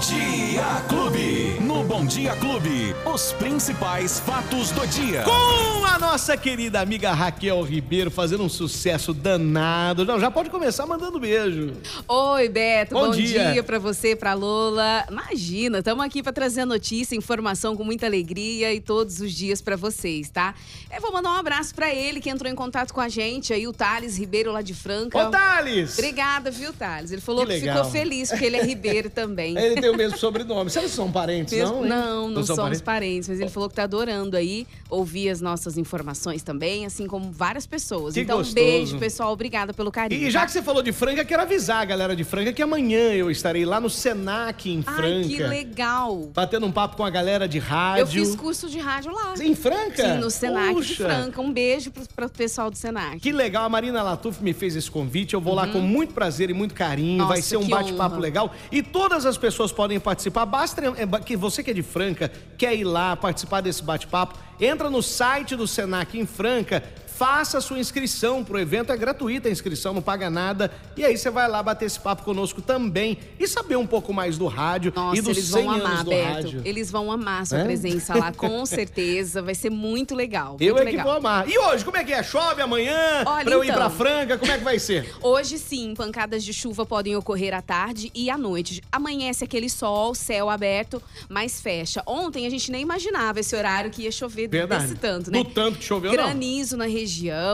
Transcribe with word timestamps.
Dia 0.00 0.80
Clube. 0.86 1.67
Bom 1.98 2.06
Dia 2.06 2.36
Clube, 2.36 2.94
os 3.12 3.32
principais 3.32 4.20
fatos 4.20 4.70
do 4.70 4.86
dia. 4.86 5.24
Com 5.24 5.84
a 5.84 5.98
nossa 5.98 6.36
querida 6.36 6.78
amiga 6.80 7.12
Raquel 7.12 7.60
Ribeiro 7.64 8.08
fazendo 8.08 8.44
um 8.44 8.48
sucesso 8.48 9.12
danado. 9.12 10.04
Não, 10.04 10.20
já 10.20 10.30
pode 10.30 10.48
começar 10.48 10.86
mandando 10.86 11.18
beijo. 11.18 11.72
Oi, 12.06 12.48
Beto. 12.48 12.94
Bom 12.94 13.06
Bom, 13.06 13.10
dia. 13.10 13.50
dia, 13.52 13.64
pra 13.64 13.80
você, 13.80 14.14
pra 14.14 14.32
Lola. 14.34 15.06
Imagina, 15.10 15.78
estamos 15.80 16.04
aqui 16.04 16.22
pra 16.22 16.32
trazer 16.32 16.64
notícia, 16.64 17.16
informação 17.16 17.76
com 17.76 17.82
muita 17.82 18.06
alegria 18.06 18.72
e 18.72 18.80
todos 18.80 19.18
os 19.18 19.32
dias 19.32 19.60
pra 19.60 19.74
vocês, 19.74 20.30
tá? 20.30 20.54
Eu 20.94 21.00
vou 21.00 21.12
mandar 21.12 21.30
um 21.30 21.36
abraço 21.36 21.74
pra 21.74 21.92
ele 21.92 22.20
que 22.20 22.30
entrou 22.30 22.48
em 22.48 22.54
contato 22.54 22.94
com 22.94 23.00
a 23.00 23.08
gente 23.08 23.52
aí, 23.52 23.66
o 23.66 23.72
Thales 23.72 24.16
Ribeiro 24.16 24.52
lá 24.52 24.62
de 24.62 24.72
Franca. 24.72 25.18
Ô, 25.18 25.30
Thales! 25.32 25.98
Obrigada, 25.98 26.48
viu, 26.48 26.72
Thales? 26.72 27.10
Ele 27.10 27.20
falou 27.20 27.44
Que 27.44 27.58
que, 27.58 27.66
ficou 27.68 27.84
feliz 27.86 28.30
porque 28.30 28.44
ele 28.44 28.56
é 28.56 28.62
Ribeiro 28.62 29.10
também. 29.10 29.58
Ele 29.58 29.80
tem 29.80 29.90
o 29.90 29.96
mesmo 29.96 30.16
sobrenome. 30.16 30.70
Vocês 30.70 30.92
são 30.92 31.10
parentes, 31.10 31.52
Mesmo- 31.52 31.80
não? 31.80 31.87
Não, 31.88 32.28
não, 32.28 32.44
são 32.44 32.56
somos 32.56 32.80
parentes? 32.80 32.82
parentes, 32.82 33.28
mas 33.28 33.40
ele 33.40 33.50
falou 33.50 33.68
que 33.68 33.74
tá 33.74 33.84
adorando 33.84 34.36
aí 34.36 34.66
ouvir 34.90 35.28
as 35.28 35.40
nossas 35.40 35.76
informações 35.76 36.42
também, 36.42 36.86
assim 36.86 37.06
como 37.06 37.30
várias 37.30 37.66
pessoas. 37.66 38.14
Que 38.14 38.20
então, 38.20 38.38
gostoso. 38.38 38.54
beijo, 38.54 38.98
pessoal. 38.98 39.32
Obrigada 39.32 39.72
pelo 39.72 39.90
carinho. 39.90 40.26
E 40.26 40.30
já 40.30 40.40
tá? 40.40 40.46
que 40.46 40.52
você 40.52 40.62
falou 40.62 40.82
de 40.82 40.92
Franca, 40.92 41.24
quero 41.24 41.42
avisar 41.42 41.82
a 41.82 41.84
galera 41.84 42.16
de 42.16 42.24
Franca 42.24 42.52
que 42.52 42.62
amanhã 42.62 43.12
eu 43.12 43.30
estarei 43.30 43.64
lá 43.64 43.80
no 43.80 43.90
Senac, 43.90 44.70
em 44.70 44.82
Franca. 44.82 45.02
Ai, 45.02 45.24
que 45.24 45.42
legal. 45.42 46.30
Batendo 46.34 46.66
um 46.66 46.72
papo 46.72 46.96
com 46.96 47.04
a 47.04 47.10
galera 47.10 47.48
de 47.48 47.58
rádio. 47.58 48.02
Eu 48.02 48.06
fiz 48.06 48.34
curso 48.36 48.68
de 48.68 48.78
rádio 48.78 49.12
lá. 49.12 49.34
Em 49.40 49.54
Franca? 49.54 50.14
Sim, 50.14 50.18
no 50.18 50.30
Senac 50.30 50.68
de 50.68 50.74
Puxa. 50.74 51.04
Franca. 51.04 51.40
Um 51.40 51.52
beijo 51.52 51.90
pro, 51.90 52.02
pro 52.14 52.28
pessoal 52.28 52.70
do 52.70 52.76
Senac. 52.76 53.20
Que 53.20 53.32
legal, 53.32 53.64
a 53.64 53.68
Marina 53.68 54.02
Latuf 54.02 54.42
me 54.42 54.52
fez 54.52 54.76
esse 54.76 54.90
convite. 54.90 55.34
Eu 55.34 55.40
vou 55.40 55.54
lá 55.54 55.66
com 55.68 55.80
muito 55.80 56.14
prazer 56.14 56.50
e 56.50 56.54
muito 56.54 56.74
carinho. 56.74 57.12
Uhum. 57.12 57.16
Nossa, 57.18 57.28
Vai 57.28 57.42
ser 57.42 57.56
um 57.56 57.68
bate-papo 57.68 58.18
legal. 58.18 58.52
E 58.70 58.82
todas 58.82 59.26
as 59.26 59.36
pessoas 59.36 59.72
podem 59.72 59.98
participar. 59.98 60.46
Basta 60.46 60.82
é, 60.84 61.20
que 61.20 61.36
você 61.36 61.62
que 61.62 61.70
é 61.70 61.74
de 61.78 61.82
Franca 61.82 62.30
quer 62.56 62.74
ir 62.74 62.84
lá 62.84 63.14
participar 63.16 63.60
desse 63.60 63.82
bate-papo. 63.82 64.38
Entra 64.60 64.90
no 64.90 65.02
site 65.02 65.54
do 65.54 65.66
Senac 65.66 66.18
em 66.18 66.26
Franca. 66.26 66.82
Faça 67.18 67.58
a 67.58 67.60
sua 67.60 67.80
inscrição 67.80 68.44
pro 68.44 68.60
evento, 68.60 68.92
é 68.92 68.96
gratuita 68.96 69.48
a 69.48 69.50
inscrição, 69.50 69.92
não 69.92 70.00
paga 70.00 70.30
nada. 70.30 70.70
E 70.96 71.04
aí 71.04 71.16
você 71.18 71.28
vai 71.30 71.48
lá 71.48 71.60
bater 71.60 71.86
esse 71.86 71.98
papo 71.98 72.22
conosco 72.22 72.62
também 72.62 73.18
e 73.40 73.48
saber 73.48 73.74
um 73.74 73.88
pouco 73.88 74.14
mais 74.14 74.38
do 74.38 74.46
rádio 74.46 74.92
Nossa, 74.94 75.18
e 75.18 75.20
dos 75.20 75.36
eles 75.36 75.48
100 75.50 75.64
vão 75.64 75.74
amar, 75.74 76.04
do 76.04 76.10
Beto. 76.10 76.32
rádio. 76.32 76.62
Eles 76.64 76.90
vão 76.92 77.10
amar 77.10 77.44
sua 77.44 77.58
É? 77.58 77.64
presença 77.64 78.14
lá, 78.14 78.32
com 78.32 78.64
certeza. 78.66 79.42
Vai 79.42 79.56
ser 79.56 79.68
muito 79.68 80.14
legal. 80.14 80.56
Eu 80.60 80.74
muito 80.76 80.86
é 80.86 80.90
que 80.92 80.96
legal. 80.96 81.06
vou 81.06 81.16
amar. 81.16 81.48
E 81.50 81.58
hoje, 81.58 81.84
como 81.84 81.96
é 81.96 82.04
que 82.04 82.12
é? 82.12 82.22
Chove 82.22 82.62
amanhã? 82.62 83.24
Olha, 83.26 83.44
pra 83.44 83.54
eu 83.54 83.64
ir 83.64 83.66
então. 83.70 83.78
pra 83.80 83.90
Franca? 83.90 84.38
Como 84.38 84.52
é 84.52 84.58
que 84.58 84.62
vai 84.64 84.78
ser? 84.78 85.12
Hoje 85.20 85.58
sim, 85.58 85.94
pancadas 85.96 86.44
de 86.44 86.52
chuva 86.52 86.86
podem 86.86 87.16
ocorrer 87.16 87.52
à 87.52 87.60
tarde 87.60 88.12
e 88.14 88.30
à 88.30 88.38
noite. 88.38 88.80
Amanhece 88.92 89.42
aquele 89.42 89.68
sol, 89.68 90.14
céu 90.14 90.48
aberto, 90.48 91.02
mas 91.28 91.60
fecha. 91.60 92.00
Ontem 92.06 92.46
a 92.46 92.50
gente 92.50 92.70
nem 92.70 92.82
imaginava 92.82 93.40
esse 93.40 93.56
horário 93.56 93.90
que 93.90 94.02
ia 94.02 94.12
chover 94.12 94.46
Verdade. 94.48 94.84
desse 94.84 94.94
tanto, 94.94 95.32
né? 95.32 95.42
Do 95.42 95.50
tanto 95.50 95.78
que 95.78 95.84
choveu, 95.84 96.12
não. 96.12 96.16
Granizo 96.22 96.76
na 96.76 96.84
região, 96.84 97.07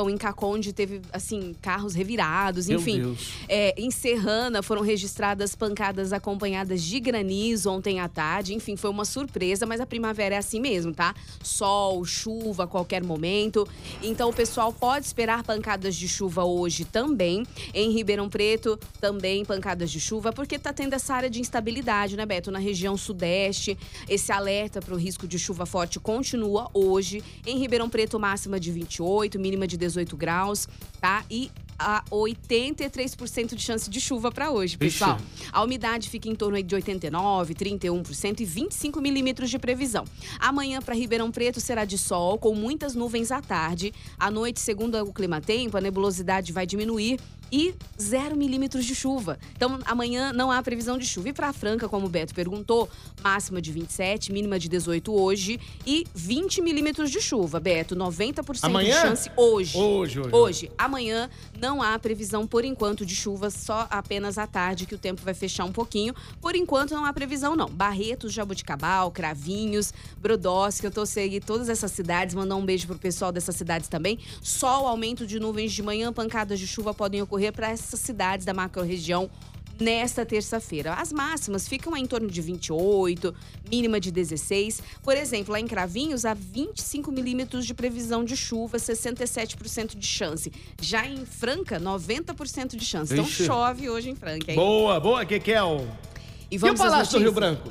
em 0.09 0.17
Caconde 0.17 0.73
teve, 0.73 1.01
assim, 1.13 1.55
carros 1.61 1.95
revirados, 1.95 2.69
Meu 2.69 2.79
enfim. 2.79 3.01
Deus. 3.01 3.33
É, 3.49 3.75
em 3.81 3.91
Serrana 3.91 4.63
foram 4.63 4.83
registradas 4.83 5.55
pancadas 5.55 6.13
acompanhadas 6.13 6.83
de 6.83 7.01
granizo 7.01 7.71
ontem 7.71 8.01
à 8.01 8.09
tarde. 8.09 8.55
Enfim, 8.55 8.77
foi 8.77 8.91
uma 8.91 9.05
surpresa, 9.05 9.67
mas 9.67 9.81
a 9.81 9.87
primavera 9.87 10.35
é 10.35 10.39
assim 10.39 10.61
mesmo, 10.61 10.93
tá? 10.93 11.15
Sol, 11.43 12.05
chuva 12.05 12.65
a 12.65 12.67
qualquer 12.67 13.03
momento. 13.03 13.67
Então 14.03 14.31
o 14.31 14.33
pessoal 14.33 14.73
pode 14.73 15.07
esperar 15.07 15.43
pancadas 15.43 15.95
de 15.95 16.09
chuva 16.09 16.45
hoje 16.45 16.85
também. 16.85 17.45
Em 17.73 17.91
Ribeirão 17.91 18.29
Preto, 18.29 18.79
também 19.01 19.45
pancadas 19.45 19.91
de 19.91 20.01
chuva, 20.01 20.33
porque 20.33 20.59
tá 20.59 20.73
tendo 20.73 20.95
essa 20.95 21.15
área 21.15 21.31
de 21.31 21.41
instabilidade, 21.41 22.17
né, 22.17 22.27
Beto? 22.27 22.51
Na 22.51 22.59
região 22.59 22.97
sudeste, 22.97 23.77
esse 24.09 24.33
alerta 24.33 24.81
para 24.81 24.95
o 24.95 24.97
risco 24.97 25.27
de 25.27 25.39
chuva 25.39 25.67
forte 25.67 26.01
continua 26.01 26.69
hoje. 26.73 27.23
Em 27.47 27.59
Ribeirão 27.59 27.89
Preto, 27.89 28.19
máxima 28.19 28.59
de 28.59 28.71
28, 28.73 29.39
mínima 29.45 29.67
de 29.67 29.77
18 29.77 30.17
graus, 30.17 30.67
tá? 31.01 31.23
E 31.31 31.51
a 31.79 32.03
83% 32.11 33.55
de 33.55 33.63
chance 33.63 33.91
de 33.91 34.01
chuva 34.01 34.33
para 34.33 34.51
hoje, 34.51 34.79
pessoal. 34.79 35.19
A 35.53 35.63
umidade 35.63 36.09
fica 36.09 36.29
em 36.29 36.35
torno 36.35 36.63
de 36.63 36.75
89, 36.75 37.55
31% 37.55 38.41
e 38.41 38.45
25 38.45 39.01
milímetros 39.01 39.51
de 39.51 39.59
previsão. 39.59 40.05
Amanhã 40.39 40.81
para 40.81 40.95
Ribeirão 40.95 41.31
Preto 41.31 41.61
será 41.61 41.85
de 41.85 41.99
sol, 41.99 42.39
com 42.39 42.55
muitas 42.55 42.95
nuvens 42.95 43.31
à 43.31 43.43
tarde. 43.43 43.93
À 44.19 44.31
noite, 44.31 44.61
segundo 44.61 44.97
o 45.03 45.13
Clima 45.13 45.41
Tempo, 45.41 45.77
a 45.77 45.81
nebulosidade 45.81 46.53
vai 46.53 46.67
diminuir 46.67 47.19
e 47.51 47.75
zero 48.01 48.37
milímetros 48.37 48.85
de 48.85 48.95
chuva. 48.95 49.39
Então, 49.57 49.79
amanhã 49.85 50.33
não 50.33 50.51
há 50.51 50.63
previsão 50.63 50.99
de 50.99 51.07
chuva. 51.07 51.29
E 51.29 51.33
para 51.33 51.53
Franca, 51.53 51.89
como 51.89 52.07
o 52.07 52.09
Beto 52.09 52.35
perguntou, 52.35 52.89
máxima 53.23 53.61
de 53.61 53.71
27, 53.73 54.33
mínima 54.33 54.59
de 54.59 54.69
18 54.69 55.13
hoje 55.13 55.61
e 55.87 56.07
20 56.15 56.61
milímetros 56.63 57.11
de 57.11 57.21
chuva. 57.21 57.61
Beto, 57.61 57.95
90% 57.95 58.61
Amanhã? 58.63 58.95
de 58.95 59.09
chance 59.09 59.31
hoje. 59.37 59.77
Hoje, 59.77 60.21
hoje. 60.21 60.31
Hoje. 60.33 60.71
Amanhã 60.77 61.31
não 61.61 61.83
há 61.83 61.99
previsão, 61.99 62.47
por 62.47 62.65
enquanto, 62.65 63.07
de 63.07 63.15
chuva, 63.15 63.51
só 63.51 63.87
apenas 63.91 64.39
à 64.39 64.47
tarde, 64.47 64.87
que 64.87 64.95
o 64.95 64.99
tempo 64.99 65.23
vai 65.23 65.35
fechar 65.35 65.65
um 65.65 65.73
pouquinho. 65.73 66.15
Por 66.41 66.57
enquanto, 66.57 66.95
não 66.95 67.05
há 67.05 67.13
previsão, 67.13 67.55
não. 67.57 67.69
Barretos, 67.69 68.33
Jabuticabal, 68.33 69.11
Cravinhos, 69.11 69.93
Brodowski, 70.19 70.87
eu 70.87 70.91
tô 70.91 71.07
seguindo 71.07 71.45
todas 71.45 71.69
essas 71.69 71.93
cidades, 71.93 72.35
mandar 72.35 72.57
um 72.57 72.65
beijo 72.65 72.87
pro 72.87 72.99
pessoal 72.99 73.31
dessas 73.33 73.57
cidades 73.57 73.89
também. 73.89 74.19
Sol, 74.43 74.87
aumento 74.87 75.27
de 75.27 75.39
nuvens 75.39 75.73
de 75.73 75.83
manhã, 75.83 76.13
pancadas 76.13 76.59
de 76.59 76.67
chuva 76.67 76.93
podem 76.93 77.23
ocorrer 77.23 77.44
para 77.53 77.71
essas 77.71 78.01
cidades 78.01 78.45
da 78.47 78.53
macro-região 78.55 79.31
nesta 79.81 80.25
terça-feira. 80.25 80.95
As 80.95 81.13
máximas 81.13 81.67
ficam 81.67 81.97
em 81.97 82.07
torno 82.07 82.29
de 82.31 82.41
28, 82.41 83.35
mínima 83.69 83.99
de 83.99 84.11
16. 84.13 84.81
Por 85.03 85.17
exemplo, 85.17 85.53
lá 85.53 85.59
em 85.59 85.67
Cravinhos, 85.67 86.25
há 86.25 86.33
25 86.35 87.11
milímetros 87.11 87.67
de 87.67 87.75
previsão 87.75 88.25
de 88.25 88.37
chuva, 88.37 88.79
67% 88.79 89.97
de 89.97 90.07
chance. 90.07 90.53
Já 90.81 91.05
em 91.07 91.25
Franca, 91.27 91.81
90% 91.81 92.77
de 92.77 92.85
chance. 92.85 93.13
Então 93.13 93.25
Ixi. 93.25 93.45
chove 93.47 93.91
hoje 93.91 94.11
em 94.11 94.15
Franca, 94.15 94.53
hein? 94.53 94.57
Boa, 94.57 95.01
boa, 95.01 95.25
que 95.25 95.53
é 95.53 95.63
o... 95.63 95.79
E 96.51 96.55
E 96.55 96.57
o 96.57 96.61
vamos 96.61 96.81
Palácio 96.81 97.19
do 97.19 97.23
Rio? 97.25 97.33
Branco? 97.33 97.69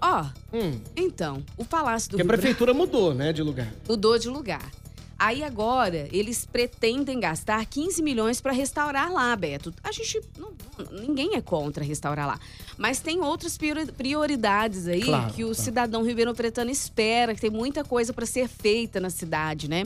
Ó, 0.00 0.26
Hum, 0.52 0.78
então, 0.94 1.42
o 1.56 1.64
Palácio 1.64 2.10
do 2.10 2.16
que 2.16 2.22
a 2.22 2.24
Rio 2.24 2.28
Branco 2.28 2.40
prefeitura 2.42 2.74
mudou, 2.74 3.14
né, 3.14 3.32
de 3.32 3.42
lugar. 3.42 3.72
mudou 3.88 4.18
de 4.18 4.28
lugar. 4.28 4.70
Aí 5.18 5.42
agora 5.42 6.08
eles 6.12 6.44
pretendem 6.44 7.18
gastar 7.18 7.64
15 7.64 8.02
milhões 8.02 8.40
para 8.40 8.52
restaurar 8.52 9.10
lá, 9.10 9.34
Beto. 9.34 9.72
A 9.82 9.90
gente 9.90 10.20
não, 10.38 10.52
ninguém 11.00 11.34
é 11.36 11.40
contra 11.40 11.82
restaurar 11.82 12.26
lá, 12.26 12.38
mas 12.76 13.00
tem 13.00 13.20
outras 13.20 13.56
priori- 13.56 13.90
prioridades 13.92 14.86
aí 14.86 15.00
Claro, 15.02 15.32
que 15.32 15.42
o 15.42 15.48
claro. 15.48 15.62
cidadão 15.62 16.02
ribeirão-pretano 16.04 16.70
espera, 16.70 17.34
que 17.34 17.40
tem 17.40 17.48
muita 17.50 17.82
coisa 17.82 18.12
para 18.12 18.26
ser 18.26 18.46
feita 18.46 19.00
na 19.00 19.08
cidade, 19.08 19.68
né? 19.70 19.84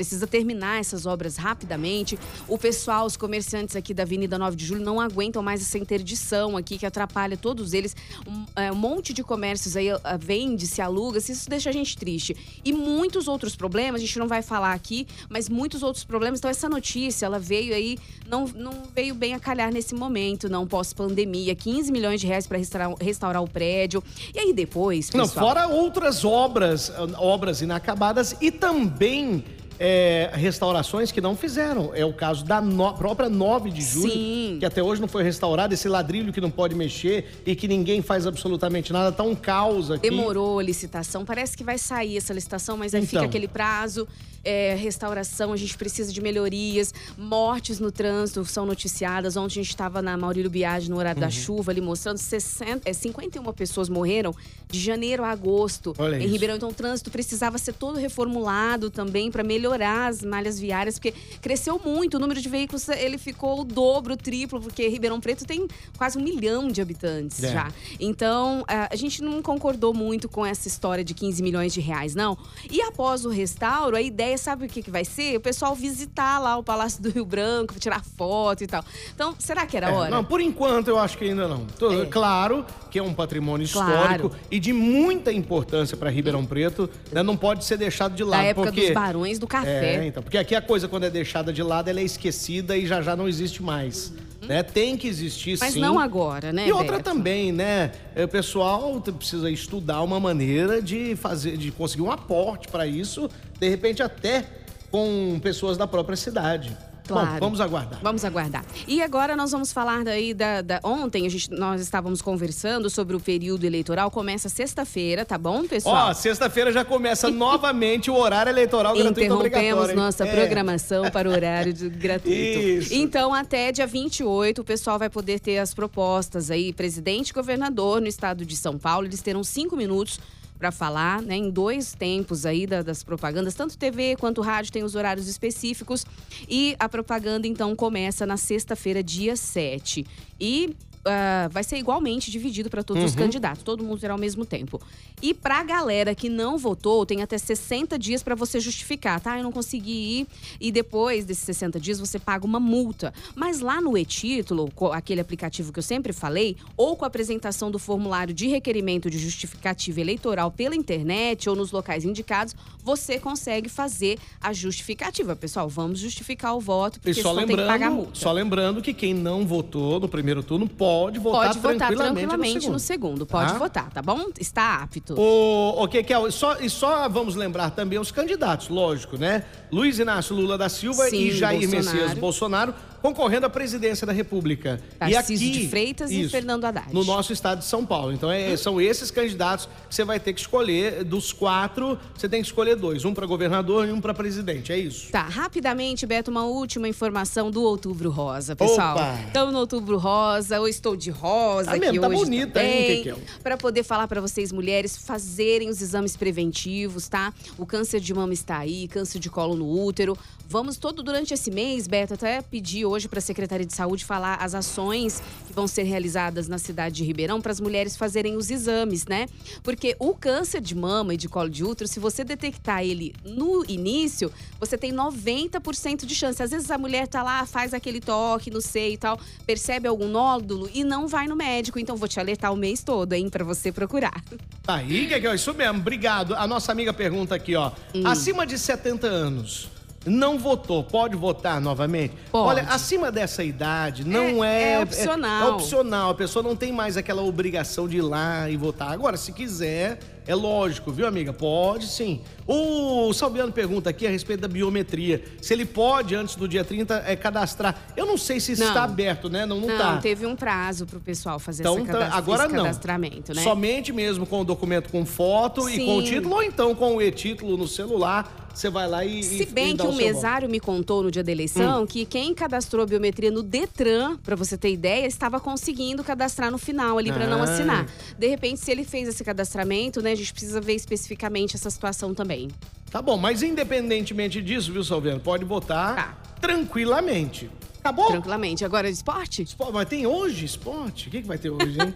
Precisa 0.00 0.26
terminar 0.26 0.80
essas 0.80 1.04
obras 1.04 1.36
rapidamente. 1.36 2.18
O 2.48 2.56
pessoal, 2.56 3.04
os 3.04 3.18
comerciantes 3.18 3.76
aqui 3.76 3.92
da 3.92 4.02
Avenida 4.02 4.38
9 4.38 4.56
de 4.56 4.64
Julho 4.64 4.82
não 4.82 4.98
aguentam 4.98 5.42
mais 5.42 5.60
essa 5.60 5.76
interdição 5.76 6.56
aqui 6.56 6.78
que 6.78 6.86
atrapalha 6.86 7.36
todos 7.36 7.74
eles. 7.74 7.94
Um, 8.26 8.46
é, 8.56 8.72
um 8.72 8.76
monte 8.76 9.12
de 9.12 9.22
comércios 9.22 9.76
aí 9.76 9.90
ah, 9.90 10.16
vende, 10.18 10.66
se 10.66 10.80
aluga, 10.80 11.20
se 11.20 11.32
isso 11.32 11.50
deixa 11.50 11.68
a 11.68 11.72
gente 11.74 11.98
triste. 11.98 12.34
E 12.64 12.72
muitos 12.72 13.28
outros 13.28 13.54
problemas, 13.54 14.00
a 14.00 14.04
gente 14.06 14.18
não 14.18 14.26
vai 14.26 14.40
falar 14.40 14.72
aqui, 14.72 15.06
mas 15.28 15.50
muitos 15.50 15.82
outros 15.82 16.02
problemas. 16.02 16.40
Então 16.40 16.50
essa 16.50 16.66
notícia, 16.66 17.26
ela 17.26 17.38
veio 17.38 17.74
aí, 17.74 17.98
não, 18.26 18.46
não 18.46 18.84
veio 18.96 19.14
bem 19.14 19.34
a 19.34 19.38
calhar 19.38 19.70
nesse 19.70 19.94
momento, 19.94 20.48
não 20.48 20.66
pós-pandemia. 20.66 21.54
15 21.54 21.92
milhões 21.92 22.22
de 22.22 22.26
reais 22.26 22.46
para 22.46 22.56
restaurar, 22.56 22.94
restaurar 22.98 23.42
o 23.42 23.50
prédio. 23.50 24.02
E 24.34 24.38
aí 24.38 24.54
depois, 24.54 25.10
Não, 25.10 25.26
pessoal... 25.26 25.46
fora 25.46 25.66
outras 25.66 26.24
obras, 26.24 26.90
obras 27.18 27.60
inacabadas 27.60 28.34
e 28.40 28.50
também 28.50 29.44
é, 29.82 30.28
restaurações 30.34 31.10
que 31.10 31.20
não 31.22 31.34
fizeram. 31.34 31.90
É 31.94 32.04
o 32.04 32.12
caso 32.12 32.44
da 32.44 32.60
no- 32.60 32.92
própria 32.92 33.30
9 33.30 33.70
de 33.70 33.80
julho, 33.80 34.12
Sim. 34.12 34.56
que 34.60 34.66
até 34.66 34.82
hoje 34.82 35.00
não 35.00 35.08
foi 35.08 35.22
restaurada, 35.22 35.72
esse 35.72 35.88
ladrilho 35.88 36.32
que 36.34 36.40
não 36.40 36.50
pode 36.50 36.74
mexer 36.74 37.40
e 37.46 37.56
que 37.56 37.66
ninguém 37.66 38.02
faz 38.02 38.26
absolutamente 38.26 38.92
nada, 38.92 39.10
tá 39.10 39.22
um 39.22 39.34
caos 39.34 39.90
aqui. 39.90 40.10
Demorou 40.10 40.58
a 40.58 40.62
licitação. 40.62 41.24
Parece 41.24 41.56
que 41.56 41.64
vai 41.64 41.78
sair 41.78 42.18
essa 42.18 42.34
licitação, 42.34 42.76
mas 42.76 42.94
aí 42.94 43.00
Então. 43.00 43.08
fica 43.08 43.24
aquele 43.24 43.48
prazo. 43.48 44.06
É, 44.44 44.74
restauração, 44.74 45.52
a 45.52 45.56
gente 45.56 45.76
precisa 45.76 46.12
de 46.12 46.20
melhorias. 46.20 46.92
Mortes 47.16 47.78
no 47.78 47.92
trânsito 47.92 48.44
são 48.44 48.64
noticiadas. 48.66 49.36
Ontem 49.36 49.60
a 49.60 49.62
gente 49.62 49.70
estava 49.70 50.00
na 50.00 50.16
Maurílio 50.16 50.50
Biagi 50.50 50.90
no 50.90 50.96
horário 50.96 51.20
Uhum. 51.20 51.26
da 51.26 51.30
chuva, 51.30 51.70
ali 51.72 51.80
mostrando 51.80 52.18
60, 52.18 52.88
é, 52.88 52.92
51 52.92 53.52
pessoas 53.52 53.88
morreram 53.88 54.34
de 54.68 54.78
janeiro 54.78 55.24
a 55.24 55.30
agosto 55.30 55.94
Olha 55.98 56.16
em 56.16 56.20
isso. 56.24 56.32
Ribeirão. 56.32 56.56
Então 56.56 56.68
o 56.68 56.74
trânsito 56.74 57.10
precisava 57.10 57.58
ser 57.58 57.72
todo 57.74 57.98
reformulado 57.98 58.88
também 58.90 59.30
para 59.30 59.42
melhorar 59.42 60.08
as 60.08 60.22
malhas 60.22 60.58
viárias, 60.58 60.94
porque 60.98 61.12
cresceu 61.40 61.80
muito. 61.84 62.16
O 62.16 62.20
número 62.20 62.40
de 62.40 62.48
veículos 62.48 62.88
ele 62.88 63.18
ficou 63.18 63.60
o 63.60 63.64
dobro, 63.64 64.14
o 64.14 64.16
triplo, 64.16 64.60
porque 64.60 64.86
Ribeirão 64.88 65.20
Preto 65.20 65.44
tem 65.44 65.66
quase 65.98 66.16
um 66.18 66.22
milhão 66.22 66.68
de 66.68 66.80
habitantes 66.80 67.42
É. 67.42 67.52
já. 67.52 67.72
Então, 67.98 68.64
a 68.68 68.90
a 68.92 68.96
gente 68.96 69.22
não 69.22 69.40
concordou 69.42 69.94
muito 69.94 70.28
com 70.28 70.44
essa 70.44 70.66
história 70.66 71.04
de 71.04 71.14
15 71.14 71.42
milhões 71.42 71.72
de 71.72 71.80
reais, 71.80 72.14
não. 72.14 72.36
E 72.70 72.80
após 72.82 73.24
o 73.24 73.28
restauro, 73.28 73.94
a 73.96 74.02
ideia 74.02 74.29
ideia, 74.30 74.38
sabe 74.38 74.66
o 74.66 74.68
que, 74.68 74.82
que 74.82 74.90
vai 74.90 75.04
ser? 75.04 75.36
O 75.36 75.40
pessoal 75.40 75.74
visitar 75.74 76.38
lá 76.38 76.56
o 76.56 76.62
Palácio 76.62 77.02
do 77.02 77.10
Rio 77.10 77.24
Branco, 77.24 77.74
tirar 77.78 78.02
foto 78.16 78.62
e 78.62 78.66
tal. 78.66 78.84
Então, 79.14 79.34
será 79.38 79.66
que 79.66 79.76
era 79.76 79.88
É, 79.88 79.92
hora? 79.92 80.10
não, 80.10 80.24
por 80.24 80.40
enquanto 80.40 80.88
eu 80.88 80.98
acho 80.98 81.18
que 81.18 81.24
ainda 81.24 81.48
não. 81.48 81.66
Tô- 81.66 82.02
É. 82.02 82.06
Claro 82.06 82.64
que 82.90 82.98
é 82.98 83.02
um 83.02 83.12
patrimônio 83.12 83.68
Claro. 83.68 83.90
histórico 83.92 84.36
e 84.50 84.58
de 84.60 84.72
muita 84.72 85.32
importância 85.32 85.96
para 85.96 86.10
Ribeirão 86.10 86.44
Preto, 86.46 86.88
né? 87.12 87.22
Não 87.22 87.36
pode 87.36 87.64
ser 87.64 87.76
deixado 87.76 88.14
de 88.14 88.22
Da 88.24 88.30
lado. 88.30 88.44
época 88.44 88.66
porque... 88.68 88.86
dos 88.86 88.94
barões 88.94 89.38
do 89.38 89.46
É, 89.46 89.48
café. 89.48 90.06
então, 90.06 90.22
porque 90.22 90.38
aqui 90.38 90.54
a 90.54 90.62
coisa 90.62 90.88
quando 90.88 91.04
é 91.04 91.10
deixada 91.10 91.52
de 91.52 91.62
lado, 91.62 91.88
ela 91.88 92.00
é 92.00 92.04
esquecida 92.04 92.76
e 92.76 92.86
já 92.86 93.02
já 93.02 93.16
não 93.16 93.28
existe 93.28 93.62
mais. 93.62 94.12
Né? 94.50 94.64
Tem 94.64 94.96
que 94.96 95.06
existir. 95.06 95.56
Mas 95.60 95.74
sim. 95.74 95.80
não 95.80 95.96
agora, 95.96 96.52
né, 96.52 96.66
E 96.66 96.72
outra 96.72 96.96
Beto? 96.96 97.04
também, 97.04 97.52
né? 97.52 97.92
O 98.16 98.26
pessoal 98.26 99.00
precisa 99.00 99.48
estudar 99.48 100.02
uma 100.02 100.18
maneira 100.18 100.82
de 100.82 101.14
fazer, 101.14 101.56
de 101.56 101.70
conseguir 101.70 102.02
um 102.02 102.10
aporte 102.10 102.66
para 102.66 102.84
isso, 102.84 103.30
de 103.60 103.68
repente 103.68 104.02
até 104.02 104.44
com 104.90 105.38
pessoas 105.40 105.78
da 105.78 105.86
própria 105.86 106.16
cidade. 106.16 106.76
Claro. 107.12 107.32
Bom, 107.34 107.38
vamos 107.46 107.60
aguardar. 107.60 108.00
Vamos 108.02 108.24
aguardar. 108.24 108.64
E 108.86 109.02
agora 109.02 109.34
nós 109.36 109.50
vamos 109.50 109.72
falar 109.72 110.04
daí 110.04 110.32
da. 110.34 110.62
da- 110.62 110.80
ontem 110.84 111.26
a 111.26 111.28
gente, 111.30 111.50
nós 111.50 111.80
estávamos 111.80 112.22
conversando 112.22 112.88
sobre 112.90 113.16
o 113.16 113.20
período 113.20 113.64
eleitoral. 113.64 114.10
Começa 114.10 114.48
sexta-feira, 114.48 115.24
tá 115.24 115.36
bom, 115.38 115.66
pessoal? 115.66 116.10
Ó, 116.10 116.14
sexta-feira 116.14 116.72
já 116.72 116.84
começa 116.84 117.30
novamente 117.30 118.10
o 118.10 118.14
horário 118.16 118.50
eleitoral 118.50 118.94
gratuito. 118.94 119.20
Interrompemos 119.20 119.90
hein? 119.90 119.96
nossa 119.96 120.24
É. 120.26 120.34
programação 120.34 121.10
para 121.10 121.28
o 121.28 121.32
horário 121.32 121.72
de- 121.72 121.88
gratuito. 121.88 122.58
Isso. 122.60 122.94
Então, 122.94 123.32
até 123.34 123.72
dia 123.72 123.86
28, 123.86 124.60
o 124.60 124.64
pessoal 124.64 124.98
vai 124.98 125.08
poder 125.10 125.40
ter 125.40 125.58
as 125.58 125.74
propostas 125.74 126.50
aí. 126.50 126.72
Presidente 126.72 127.30
e 127.30 127.32
governador 127.32 128.00
no 128.00 128.06
estado 128.06 128.44
de 128.44 128.56
São 128.56 128.78
Paulo, 128.78 129.06
eles 129.06 129.20
terão 129.22 129.42
cinco 129.42 129.76
minutos 129.76 130.18
para 130.60 130.70
falar, 130.70 131.22
né, 131.22 131.36
em 131.36 131.48
dois 131.48 131.94
tempos 131.94 132.44
aí 132.44 132.66
da- 132.66 132.82
das 132.82 133.02
propagandas, 133.02 133.54
tanto 133.54 133.78
TV 133.78 134.14
quanto 134.16 134.42
rádio 134.42 134.70
tem 134.70 134.84
os 134.84 134.94
horários 134.94 135.26
específicos. 135.26 136.04
E 136.46 136.76
a 136.78 136.86
propaganda, 136.86 137.46
então, 137.48 137.74
começa 137.74 138.26
na 138.26 138.36
sexta-feira, 138.36 139.02
dia 139.02 139.36
7. 139.36 140.06
E 140.38 140.76
ah, 141.04 141.48
vai 141.50 141.64
ser 141.64 141.76
igualmente 141.78 142.30
dividido 142.30 142.68
para 142.70 142.82
todos 142.82 143.02
Uhum. 143.02 143.08
os 143.08 143.14
candidatos, 143.14 143.62
todo 143.62 143.82
mundo 143.82 143.98
terá 144.00 144.12
ao 144.14 144.18
mesmo 144.18 144.44
tempo. 144.44 144.80
E 145.22 145.32
pra 145.34 145.62
galera 145.62 146.14
que 146.14 146.28
não 146.28 146.56
votou, 146.58 147.04
tem 147.06 147.22
até 147.22 147.36
60 147.38 147.98
dias 147.98 148.22
para 148.22 148.34
você 148.34 148.58
justificar, 148.60 149.20
tá? 149.20 149.36
Eu 149.36 149.42
não 149.42 149.52
consegui 149.52 149.90
ir. 150.20 150.26
E 150.60 150.70
depois 150.72 151.24
desses 151.24 151.44
60 151.44 151.78
dias 151.80 151.98
você 152.00 152.18
paga 152.18 152.44
uma 152.46 152.58
multa. 152.60 153.12
Mas 153.34 153.60
lá 153.60 153.80
no 153.80 153.96
e-título, 153.98 154.70
aquele 154.92 155.20
aplicativo 155.20 155.72
que 155.72 155.78
eu 155.78 155.82
sempre 155.82 156.12
falei, 156.12 156.56
ou 156.76 156.96
com 156.96 157.04
a 157.04 157.08
apresentação 157.08 157.70
do 157.70 157.78
formulário 157.78 158.32
de 158.34 158.46
requerimento 158.48 159.10
de 159.10 159.18
justificativa 159.18 160.00
eleitoral 160.00 160.50
pela 160.50 160.74
internet 160.76 161.48
ou 161.48 161.56
nos 161.56 161.70
locais 161.70 162.04
indicados, 162.04 162.54
você 162.82 163.18
consegue 163.18 163.68
fazer 163.68 164.18
a 164.40 164.52
justificativa. 164.52 165.36
Pessoal, 165.36 165.68
vamos 165.68 165.98
justificar 166.00 166.54
o 166.56 166.60
voto, 166.60 166.96
E 166.96 167.00
porque 167.00 167.22
só 167.22 167.30
senão 167.34 167.46
tem 167.46 167.56
que 167.56 167.62
pagar 167.62 167.72
lembrando, 167.88 167.94
multa. 167.94 168.18
só 168.18 168.32
lembrando 168.32 168.82
que 168.82 168.92
quem 168.94 169.12
não 169.14 169.46
votou 169.46 170.00
no 170.00 170.08
primeiro 170.08 170.42
turno 170.42 170.66
pode 170.68 170.89
votar, 171.18 171.48
Pode 171.48 171.58
votar 171.58 171.76
tranquilamente, 171.78 172.26
tranquilamente 172.26 172.66
no 172.66 172.72
no 172.72 172.78
segundo. 172.78 173.18
segundo. 173.18 173.26
Pode 173.26 173.52
Tá? 173.52 173.58
votar, 173.58 173.90
tá 173.90 174.02
bom? 174.02 174.26
Está 174.38 174.82
apto. 174.82 175.14
O, 175.18 175.82
o 175.84 175.88
que 175.88 176.02
que 176.02 176.12
é? 176.12 176.30
Só, 176.30 176.56
e 176.60 176.68
só 176.70 177.08
vamos 177.08 177.34
lembrar 177.36 177.70
também 177.70 177.98
os 177.98 178.10
candidatos, 178.10 178.68
lógico, 178.68 179.16
né? 179.16 179.44
Luiz 179.72 179.98
Inácio 179.98 180.34
Lula 180.34 180.56
da 180.58 180.68
Silva 180.68 181.04
Sim, 181.08 181.16
e 181.16 181.30
Jair 181.32 181.60
Bolsonaro. 181.68 181.96
Messias 181.96 182.14
Bolsonaro 182.18 182.74
concorrendo 183.00 183.46
à 183.46 183.50
presidência 183.50 184.06
da 184.06 184.12
República. 184.12 184.80
Tarcísio 184.98 185.50
de 185.50 185.68
Freitas 185.68 186.10
e 186.10 186.28
Fernando 186.28 186.64
Haddad. 186.64 186.92
No 186.92 187.04
nosso 187.04 187.32
estado 187.32 187.60
de 187.60 187.64
São 187.64 187.84
Paulo. 187.84 188.12
Então, 188.12 188.30
é- 188.30 188.56
são 188.56 188.80
esses 188.80 189.10
candidatos 189.10 189.68
que 189.88 189.94
você 189.94 190.04
vai 190.04 190.20
ter 190.20 190.32
que 190.32 190.40
escolher. 190.40 191.04
Dos 191.04 191.32
quatro, 191.32 191.98
você 192.16 192.28
tem 192.28 192.40
que 192.42 192.46
escolher 192.48 192.76
dois: 192.76 193.04
um 193.04 193.14
para 193.14 193.26
governador 193.26 193.88
e 193.88 193.92
um 193.92 194.00
para 194.00 194.12
presidente. 194.14 194.72
É 194.72 194.78
isso. 194.78 195.10
Tá, 195.10 195.22
rapidamente, 195.22 196.06
Beto, 196.06 196.30
uma 196.30 196.44
última 196.44 196.88
informação 196.88 197.50
do 197.50 197.62
Outubro 197.62 198.10
Rosa, 198.10 198.54
pessoal. 198.54 198.96
Estamos 199.26 199.52
no 199.52 199.60
Outubro 199.60 199.98
Rosa, 199.98 200.56
eu 200.56 200.68
estou 200.68 200.96
de 200.96 201.10
rosa 201.10 201.66
Tá 201.66 201.70
aqui 201.72 201.80
mesmo, 201.80 202.00
tá 202.00 202.08
hoje 202.08 202.16
bonita, 202.18 202.62
hein, 202.62 203.02
Kekel? 203.02 203.18
Para 203.42 203.56
poder 203.56 203.82
falar 203.82 204.06
para 204.08 204.20
vocês, 204.20 204.52
mulheres, 204.52 204.96
fazerem 204.96 205.68
os 205.68 205.80
exames 205.80 206.16
preventivos, 206.16 207.08
tá? 207.08 207.32
O 207.58 207.64
câncer 207.66 208.00
de 208.00 208.12
mama 208.12 208.32
está 208.32 208.58
aí, 208.58 208.88
câncer 208.88 209.18
de 209.18 209.30
colo 209.30 209.56
no 209.56 209.84
útero. 209.84 210.16
Vamos 210.48 210.76
todo 210.76 211.02
durante 211.02 211.32
esse 211.32 211.50
mês, 211.50 211.86
Beto, 211.86 212.14
até 212.14 212.42
pedir 212.42 212.84
hoje 212.90 213.08
para 213.08 213.18
a 213.18 213.22
Secretaria 213.22 213.64
de 213.64 213.74
Saúde 213.74 214.04
falar 214.04 214.34
as 214.36 214.54
ações 214.54 215.22
que 215.46 215.52
vão 215.52 215.66
ser 215.66 215.84
realizadas 215.84 216.48
na 216.48 216.58
cidade 216.58 216.96
de 216.96 217.04
Ribeirão 217.04 217.40
para 217.40 217.52
as 217.52 217.60
mulheres 217.60 217.96
fazerem 217.96 218.36
os 218.36 218.50
exames, 218.50 219.06
né? 219.06 219.26
Porque 219.62 219.96
o 219.98 220.14
câncer 220.14 220.60
de 220.60 220.74
mama 220.74 221.14
e 221.14 221.16
de 221.16 221.28
colo 221.28 221.48
de 221.48 221.64
útero, 221.64 221.88
se 221.88 222.00
você 222.00 222.24
detectar 222.24 222.82
ele 222.82 223.14
no 223.24 223.64
início, 223.68 224.32
você 224.58 224.76
tem 224.76 224.92
90% 224.92 226.04
de 226.04 226.14
chance. 226.14 226.42
Às 226.42 226.50
vezes 226.50 226.70
a 226.70 226.78
mulher 226.78 227.06
tá 227.06 227.22
lá, 227.22 227.46
faz 227.46 227.72
aquele 227.72 228.00
toque 228.00 228.50
no 228.50 228.60
seio 228.60 228.94
e 228.94 228.98
tal, 228.98 229.18
percebe 229.46 229.88
algum 229.88 230.08
nódulo 230.08 230.68
e 230.74 230.84
não 230.84 231.06
vai 231.06 231.26
no 231.26 231.36
médico. 231.36 231.78
Então 231.78 231.96
vou 231.96 232.08
te 232.08 232.18
alertar 232.18 232.52
o 232.52 232.56
mês 232.56 232.82
todo, 232.82 233.12
hein, 233.12 233.28
para 233.28 233.44
você 233.44 233.70
procurar. 233.70 234.22
Tá 234.62 234.76
aí, 234.76 235.06
Kekel, 235.06 235.34
isso 235.34 235.54
mesmo. 235.54 235.78
Obrigado. 235.78 236.34
A 236.34 236.46
nossa 236.46 236.72
amiga 236.72 236.92
pergunta 236.92 237.34
aqui, 237.34 237.54
ó. 237.54 237.72
Hum. 237.94 238.06
Acima 238.06 238.46
de 238.46 238.58
70 238.58 239.06
anos. 239.06 239.79
Não 240.06 240.38
votou, 240.38 240.82
pode 240.82 241.14
votar 241.14 241.60
novamente? 241.60 242.14
Pode. 242.32 242.48
Olha, 242.60 242.62
acima 242.70 243.12
dessa 243.12 243.44
idade, 243.44 244.02
não 244.02 244.42
É- 244.42 244.62
é. 244.62 244.72
é 244.72 244.80
opcional. 244.80 245.48
É, 245.48 245.52
opcional. 245.52 246.10
A 246.10 246.14
pessoa 246.14 246.42
não 246.42 246.56
tem 246.56 246.72
mais 246.72 246.96
aquela 246.96 247.22
obrigação 247.22 247.86
de 247.86 247.98
ir 247.98 248.02
lá 248.02 248.48
e 248.48 248.56
votar. 248.56 248.92
Agora, 248.92 249.18
se 249.18 249.30
quiser, 249.30 249.98
é 250.26 250.34
lógico, 250.34 250.90
viu, 250.90 251.06
amiga? 251.06 251.34
Pode 251.34 251.86
sim. 251.86 252.22
O 252.46 253.12
Salviano 253.12 253.52
pergunta 253.52 253.90
aqui 253.90 254.06
a 254.06 254.10
respeito 254.10 254.40
da 254.40 254.48
biometria. 254.48 255.22
Se 255.42 255.52
ele 255.52 255.66
pode, 255.66 256.14
antes 256.14 256.34
do 256.34 256.48
dia 256.48 256.64
30, 256.64 257.04
é, 257.06 257.14
cadastrar. 257.14 257.76
Eu 257.94 258.06
não 258.06 258.16
sei 258.16 258.40
se 258.40 258.58
Não. 258.58 258.68
está 258.68 258.84
aberto, 258.84 259.28
né? 259.28 259.44
Não, 259.44 259.60
não, 259.60 259.68
Não, 259.68 259.76
tá. 259.76 259.96
teve 259.98 260.24
um 260.24 260.34
prazo 260.34 260.86
pro 260.86 260.98
pessoal 260.98 261.38
fazer 261.38 261.62
Então, 261.62 261.74
essa 261.76 261.84
tá- 261.86 261.92
cadastra- 261.92 262.16
agora 262.18 262.44
esse 262.46 262.54
não. 262.56 262.62
cadastramento, 262.64 263.34
né? 263.34 263.42
Somente 263.42 263.92
mesmo 263.92 264.24
com 264.24 264.40
o 264.40 264.44
documento 264.44 264.88
com 264.90 265.04
foto 265.04 265.68
e 265.68 265.84
com 265.84 265.98
o 265.98 266.00
Sim. 266.00 266.06
título, 266.14 266.36
ou 266.36 266.42
então 266.42 266.74
com 266.74 266.96
o 266.96 267.02
e-título 267.02 267.58
no 267.58 267.68
celular, 267.68 268.39
você 268.54 268.68
vai 268.70 268.88
lá 268.88 269.04
e. 269.04 269.22
Se 269.22 269.46
bem 269.46 269.72
e 269.74 269.76
que 269.76 269.82
o 269.86 269.90
um 269.90 269.96
mesário 269.96 270.48
me 270.48 270.60
contou 270.60 271.02
no 271.02 271.10
dia 271.10 271.22
da 271.22 271.30
Hum. 271.30 271.34
eleição 271.34 271.86
que 271.86 272.04
quem 272.04 272.34
cadastrou 272.34 272.82
a 272.82 272.86
biometria 272.86 273.30
no 273.30 273.42
Detran, 273.42 274.16
pra 274.18 274.36
você 274.36 274.56
ter 274.58 274.72
ideia, 274.72 275.06
estava 275.06 275.40
conseguindo 275.40 276.02
cadastrar 276.04 276.50
no 276.50 276.58
final 276.58 276.98
ali 276.98 277.10
não 277.26 277.40
Ah. 277.40 277.44
assinar. 277.44 277.86
De 278.18 278.26
repente, 278.26 278.60
se 278.60 278.70
ele 278.70 278.84
fez 278.84 279.08
esse 279.08 279.22
cadastramento, 279.24 280.02
né, 280.02 280.12
a 280.12 280.14
gente 280.14 280.32
precisa 280.32 280.60
ver 280.60 280.74
especificamente 280.74 281.56
essa 281.56 281.70
situação 281.70 282.14
também. 282.14 282.48
Tá 282.90 283.00
bom, 283.00 283.16
mas 283.16 283.42
independentemente 283.42 284.42
disso, 284.42 284.72
viu, 284.72 284.82
Salviano? 284.82 285.20
Pode 285.20 285.44
votar 285.44 285.94
Tá. 285.94 286.18
tranquilamente. 286.40 287.48
Acabou? 287.80 288.06
Tranquilamente. 288.06 288.64
Agora, 288.64 288.88
de 288.88 288.94
esporte? 288.94 289.42
Esporte, 289.42 289.72
Mas 289.72 289.88
tem 289.88 290.06
hoje 290.06 290.44
esporte? 290.44 291.08
O 291.08 291.10
que, 291.10 291.22
que 291.22 291.26
vai 291.26 291.38
ter 291.38 291.50
hoje, 291.50 291.80
hein? 291.80 291.94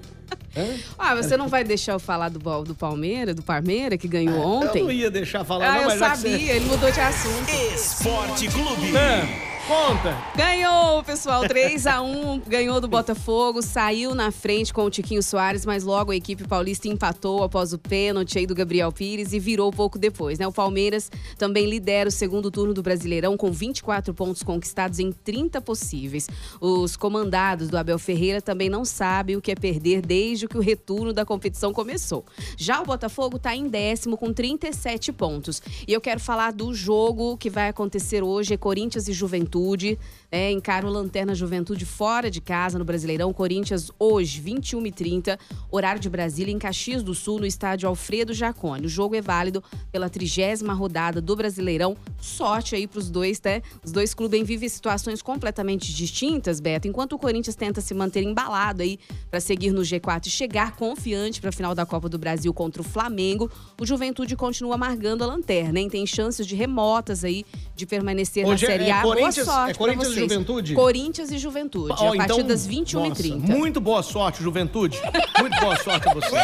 Hã? 0.56 0.64
Ah, 0.96 1.14
você 1.16 1.36
não 1.36 1.48
vai 1.48 1.64
deixar 1.64 1.92
eu 1.92 1.98
falar 1.98 2.28
do, 2.28 2.38
do 2.62 2.74
Palmeiras, 2.74 3.34
do 3.34 3.42
Parmeira, 3.42 3.98
que 3.98 4.06
ganhou 4.08 4.38
ontem? 4.40 4.78
É, 4.78 4.82
Eu 4.82 4.84
não 4.84 4.92
ia 4.92 5.10
deixar 5.10 5.44
falar, 5.44 5.66
Ah, 5.68 5.82
não, 5.82 5.90
eu 5.90 5.98
sabia, 5.98 6.38
você... 6.38 6.50
ele 6.52 6.64
mudou 6.66 6.90
de 6.90 7.00
assunto. 7.00 7.50
Esporte 7.74 8.48
Clube. 8.48 8.96
É, 8.96 9.53
conta. 9.66 10.16
Ganhou, 10.36 11.02
pessoal, 11.02 11.46
3 11.48 11.86
a 11.86 12.02
1 12.02 12.40
ganhou 12.40 12.80
do 12.80 12.88
Botafogo, 12.88 13.62
saiu 13.62 14.14
na 14.14 14.30
frente 14.30 14.74
com 14.74 14.84
o 14.84 14.90
Tiquinho 14.90 15.22
Soares, 15.22 15.64
mas 15.64 15.84
logo 15.84 16.12
a 16.12 16.16
equipe 16.16 16.46
paulista 16.46 16.86
empatou 16.86 17.42
após 17.42 17.72
o 17.72 17.78
pênalti 17.78 18.38
aí 18.38 18.46
do 18.46 18.54
Gabriel 18.54 18.92
Pires 18.92 19.32
e 19.32 19.38
virou 19.38 19.72
pouco 19.72 19.98
depois, 19.98 20.38
né? 20.38 20.46
O 20.46 20.52
Palmeiras 20.52 21.10
também 21.38 21.66
lidera 21.66 22.08
o 22.08 22.12
segundo 22.12 22.50
turno 22.50 22.74
do 22.74 22.82
Brasileirão 22.82 23.36
com 23.36 23.50
24 23.50 24.12
pontos 24.12 24.42
conquistados 24.42 24.98
em 24.98 25.10
30 25.12 25.60
possíveis. 25.62 26.28
Os 26.60 26.94
comandados 26.96 27.68
do 27.68 27.78
Abel 27.78 27.98
Ferreira 27.98 28.42
também 28.42 28.68
não 28.68 28.84
sabem 28.84 29.36
o 29.36 29.40
que 29.40 29.52
é 29.52 29.54
perder 29.54 30.02
desde 30.02 30.46
que 30.46 30.58
o 30.58 30.60
retorno 30.60 31.12
da 31.12 31.24
competição 31.24 31.72
começou. 31.72 32.24
Já 32.56 32.82
o 32.82 32.84
Botafogo 32.84 33.38
está 33.38 33.56
em 33.56 33.68
décimo 33.68 34.18
com 34.18 34.32
37 34.32 35.12
pontos. 35.12 35.62
E 35.88 35.92
eu 35.92 36.00
quero 36.00 36.20
falar 36.20 36.52
do 36.52 36.74
jogo 36.74 37.38
que 37.38 37.48
vai 37.48 37.68
acontecer 37.68 38.22
hoje, 38.22 38.52
é 38.52 38.56
Corinthians 38.56 39.08
e 39.08 39.12
Juventude. 39.12 39.53
É, 40.30 40.50
encara 40.50 40.84
o 40.84 40.90
Lanterna 40.90 41.32
Juventude 41.32 41.84
fora 41.84 42.28
de 42.28 42.40
casa 42.40 42.76
no 42.76 42.84
Brasileirão. 42.84 43.32
Corinthians 43.32 43.90
hoje, 44.00 44.42
21h30, 44.42 45.38
horário 45.70 46.00
de 46.00 46.10
Brasília, 46.10 46.52
em 46.52 46.58
Caxias 46.58 47.04
do 47.04 47.14
Sul, 47.14 47.38
no 47.38 47.46
estádio 47.46 47.88
Alfredo 47.88 48.34
Jacone. 48.34 48.86
O 48.86 48.88
jogo 48.88 49.14
é 49.14 49.20
válido 49.20 49.62
pela 49.92 50.10
trigésima 50.10 50.74
rodada 50.74 51.20
do 51.20 51.36
Brasileirão. 51.36 51.96
Sorte 52.20 52.74
aí 52.74 52.86
para 52.88 52.98
os 52.98 53.08
dois, 53.08 53.40
né? 53.42 53.62
Os 53.84 53.92
dois 53.92 54.12
clubes 54.12 54.44
vivem 54.44 54.68
situações 54.68 55.22
completamente 55.22 55.94
distintas, 55.94 56.58
Beto. 56.58 56.88
Enquanto 56.88 57.12
o 57.12 57.18
Corinthians 57.18 57.54
tenta 57.54 57.80
se 57.80 57.94
manter 57.94 58.24
embalado 58.24 58.82
aí 58.82 58.98
para 59.30 59.38
seguir 59.38 59.70
no 59.70 59.82
G4 59.82 60.26
e 60.26 60.30
chegar 60.30 60.74
confiante 60.74 61.40
para 61.40 61.50
a 61.50 61.52
final 61.52 61.76
da 61.76 61.86
Copa 61.86 62.08
do 62.08 62.18
Brasil 62.18 62.52
contra 62.52 62.82
o 62.82 62.84
Flamengo, 62.84 63.48
o 63.80 63.86
Juventude 63.86 64.34
continua 64.34 64.74
amargando 64.74 65.22
a 65.22 65.26
lanterna, 65.28 65.78
hein? 65.78 65.88
Tem 65.88 66.04
chances 66.04 66.44
de 66.44 66.56
remotas 66.56 67.22
aí 67.22 67.44
de 67.76 67.86
permanecer 67.86 68.44
Hoje 68.44 68.66
na 68.66 68.72
Série 68.72 68.84
é 68.84 68.90
A. 68.92 69.02
Corinthians- 69.02 69.43
sorte 69.44 69.70
é 69.70 69.74
Corinthians 69.74 70.12
e. 70.12 70.20
Juventude? 70.20 70.74
Corinthians 70.74 71.30
e 71.30 71.38
Juventude, 71.38 71.92
Ó, 71.92 71.94
a 71.94 72.16
partir 72.16 72.32
então, 72.32 72.46
das 72.46 72.66
nossa, 72.66 72.80
21h30. 72.80 73.40
Muito 73.40 73.80
boa 73.80 74.02
sorte, 74.02 74.42
Juventude. 74.42 75.00
Muito 75.40 75.58
boa 75.60 75.76
sorte 75.76 76.08
a 76.08 76.14
você. 76.14 76.36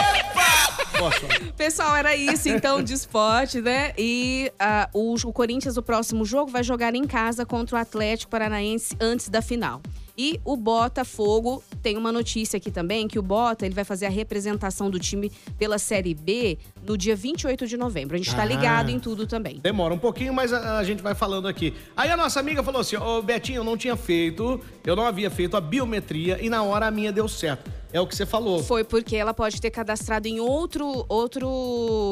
Posso. 0.98 1.52
Pessoal, 1.56 1.96
era 1.96 2.14
isso 2.14 2.48
então 2.48 2.82
de 2.82 2.92
esporte, 2.92 3.60
né? 3.60 3.92
E 3.96 4.52
ah, 4.58 4.88
o, 4.92 5.14
o 5.14 5.32
Corinthians, 5.32 5.76
o 5.76 5.82
próximo 5.82 6.24
jogo, 6.24 6.50
vai 6.50 6.62
jogar 6.62 6.94
em 6.94 7.04
casa 7.04 7.46
contra 7.46 7.76
o 7.76 7.80
Atlético 7.80 8.30
Paranaense 8.30 8.94
antes 9.00 9.28
da 9.28 9.40
final. 9.40 9.80
E 10.22 10.38
o 10.44 10.54
Botafogo 10.54 11.62
tem 11.82 11.96
uma 11.96 12.12
notícia 12.12 12.58
aqui 12.58 12.70
também 12.70 13.08
que 13.08 13.18
o 13.18 13.22
Bota 13.22 13.64
ele 13.64 13.74
vai 13.74 13.84
fazer 13.84 14.04
a 14.04 14.10
representação 14.10 14.90
do 14.90 14.98
time 15.00 15.32
pela 15.58 15.78
Série 15.78 16.12
B 16.12 16.58
no 16.86 16.94
dia 16.98 17.16
28 17.16 17.66
de 17.66 17.74
novembro. 17.78 18.16
A 18.16 18.18
gente 18.18 18.36
tá 18.36 18.42
Ah. 18.42 18.44
ligado 18.44 18.90
em 18.90 18.98
tudo 19.00 19.26
também. 19.26 19.60
Demora 19.62 19.94
um 19.94 19.98
pouquinho, 19.98 20.34
mas 20.34 20.52
a, 20.52 20.76
a 20.76 20.84
gente 20.84 21.02
vai 21.02 21.14
falando 21.14 21.48
aqui. 21.48 21.72
Aí 21.96 22.10
a 22.10 22.18
nossa 22.18 22.38
amiga 22.38 22.62
falou 22.62 22.82
assim: 22.82 22.96
Ô 22.96 23.22
Betinho, 23.22 23.60
eu 23.60 23.64
não 23.64 23.78
tinha 23.78 23.96
feito, 23.96 24.60
eu 24.84 24.94
não 24.94 25.06
havia 25.06 25.30
feito 25.30 25.56
a 25.56 25.60
biometria 25.60 26.38
e 26.44 26.50
na 26.50 26.62
hora 26.62 26.88
a 26.88 26.90
minha 26.90 27.10
deu 27.10 27.26
certo. 27.26 27.70
É 27.92 28.00
o 28.00 28.06
que 28.06 28.14
você 28.14 28.24
falou. 28.24 28.62
Foi 28.62 28.84
porque 28.84 29.16
ela 29.16 29.34
pode 29.34 29.60
ter 29.60 29.70
cadastrado 29.70 30.28
em 30.28 30.38
outro, 30.38 31.04
outro 31.08 31.48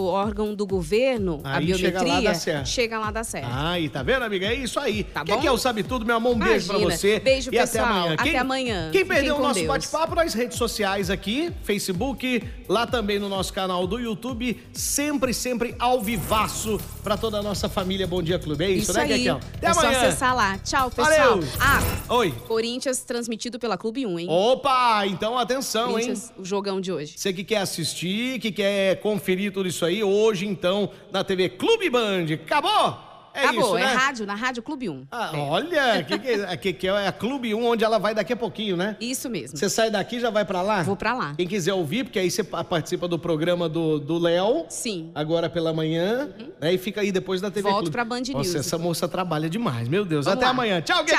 órgão 0.09 0.55
do 0.55 0.67
governo 0.67 1.41
a 1.45 1.57
Aí 1.59 1.67
biometria. 1.67 1.91
chega 2.01 2.03
lá, 2.15 2.21
dá 2.21 2.35
certo. 2.35 2.67
Chega 2.69 2.99
lá, 2.99 3.11
dá 3.11 3.25
certo. 3.25 3.49
Aí, 3.53 3.89
tá 3.89 4.03
vendo, 4.03 4.23
amiga? 4.25 4.47
É 4.47 4.55
isso 4.55 4.81
aí. 4.81 5.05
Tá 5.05 5.25
Quem 5.25 5.35
bom? 5.37 5.41
que 5.41 5.47
é 5.47 5.51
o 5.53 5.59
Sabe 5.59 5.83
Tudo, 5.83 6.05
meu 6.05 6.17
amor? 6.17 6.35
Um 6.35 6.39
beijo 6.39 6.67
pra 6.67 6.79
Imagina. 6.79 6.97
você. 6.97 7.21
Beijo, 7.21 7.51
e 7.51 7.57
pessoal. 7.57 7.85
Até 7.85 7.93
amanhã. 8.01 8.17
Até 8.19 8.39
amanhã. 8.39 8.91
Quem 8.93 9.07
perdeu 9.07 9.37
o 9.37 9.41
nosso 9.41 9.65
bate-papo 9.67 10.15
nas 10.17 10.35
redes 10.35 10.57
sociais 10.59 11.11
aqui, 11.11 11.53
Facebook, 11.63 12.43
lá 12.69 12.87
também 12.87 13.19
no 13.21 13.29
nosso 13.29 13.53
canal 13.53 13.87
do 13.87 13.99
YouTube, 14.01 14.61
sempre, 14.73 15.33
sempre 15.33 15.75
ao 15.79 16.01
vivaço 16.01 16.81
pra 17.05 17.17
toda 17.17 17.39
a 17.39 17.43
nossa 17.43 17.69
família 17.69 18.07
Bom 18.07 18.23
Dia 18.23 18.39
Clube. 18.39 18.65
É 18.65 18.71
isso, 18.71 18.91
Isso 18.91 18.95
né, 18.95 19.03
aí. 19.05 19.09
Kekel? 19.19 19.37
Até 19.37 19.67
é 19.67 19.71
amanhã. 19.71 19.93
só 19.93 20.07
acessar 20.07 20.35
lá. 20.37 20.59
Tchau, 20.59 20.91
pessoal. 20.91 21.39
Valeu. 21.41 21.49
Ah, 21.61 22.15
Oi. 22.15 22.33
Corinthians 22.49 23.01
transmitido 23.01 23.59
pela 23.59 23.79
Clube 23.79 24.05
1, 24.07 24.19
hein? 24.19 24.27
Opa, 24.29 25.07
então 25.07 25.39
atenção, 25.39 25.68
hein? 25.77 25.93
Corinthians, 25.93 26.33
o 26.39 26.45
jogão 26.45 26.81
de 26.81 26.91
hoje. 26.93 27.15
Você 27.17 27.33
que 27.33 27.45
quer 27.45 27.59
assistir, 27.59 28.39
que 28.39 28.51
quer 28.53 28.97
conferir 29.01 29.53
tudo 29.53 29.69
isso 29.69 29.85
aí, 29.85 30.03
hoje 30.03 30.47
então, 30.47 30.91
na 31.13 31.23
TV 31.25 31.49
Clube 31.49 31.91
Band. 31.91 32.27
Acabou? 32.35 33.09
É 33.35 33.45
Acabou, 33.45 33.61
isso, 33.67 33.77
é 33.77 33.81
né? 33.85 33.93
rádio, 33.95 34.27
na 34.27 34.35
Rádio 34.35 34.63
Clube 34.65 34.89
1. 34.89 35.07
Ah, 35.13 35.31
olha, 35.37 36.03
que, 36.03 36.19
que, 36.19 36.29
é- 36.29 36.57
que, 36.57 36.73
que 36.73 36.89
é 36.89 37.07
a 37.07 37.13
Clube 37.13 37.55
1, 37.55 37.65
onde 37.67 37.85
ela 37.85 37.97
vai 37.97 38.13
daqui 38.13 38.33
a 38.33 38.37
pouquinho, 38.37 38.77
né? 38.77 38.97
Isso 39.01 39.31
mesmo. 39.31 39.57
Você 39.57 39.69
sai 39.69 39.91
daqui 39.93 40.17
e 40.17 40.21
já 40.21 40.29
vai 40.29 40.45
pra 40.45 40.61
lá? 40.61 40.83
Vou 40.83 40.97
pra 40.97 41.15
lá. 41.15 41.35
Quem 41.37 41.47
quiser 41.47 41.73
ouvir, 41.73 42.03
porque 42.03 42.19
aí 42.19 42.29
você 42.33 42.43
pa- 42.43 42.65
participa 42.65 43.07
do 43.07 43.17
programa 43.17 43.69
do 43.69 44.01
do 44.01 44.19
Léo. 44.19 44.65
Sim. 44.69 45.13
Agora 45.15 45.49
pela 45.49 45.73
manhã. 45.73 46.31
né, 46.61 46.73
e 46.75 46.79
fica 46.79 47.01
aí 47.01 47.13
depois 47.13 47.41
da 47.41 47.49
TV 47.49 47.69
Volto 47.69 47.83
Clube. 47.83 47.93
pra 47.93 48.05
Band 48.05 48.19
Nossa, 48.21 48.33
News. 48.33 48.55
essa 48.57 48.77
moça 48.79 49.07
trabalha 49.07 49.49
demais, 49.49 49.87
meu 49.87 50.05
Deus. 50.05 50.25
Vamos 50.25 50.39
Até 50.39 50.47
lá. 50.47 50.51
amanhã. 50.51 50.81
Tchau, 50.81 51.05
Tchau. 51.05 51.19